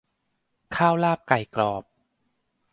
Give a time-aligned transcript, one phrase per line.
[0.75, 1.83] ข้าวลาบไก่กรอบ